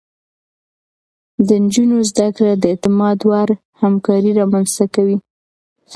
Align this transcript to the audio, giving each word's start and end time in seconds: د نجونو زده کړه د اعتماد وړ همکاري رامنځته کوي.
د 1.47 1.49
نجونو 1.63 1.97
زده 2.09 2.27
کړه 2.35 2.53
د 2.57 2.63
اعتماد 2.71 3.19
وړ 3.29 3.49
همکاري 3.81 4.31
رامنځته 4.39 4.85
کوي. 4.95 5.17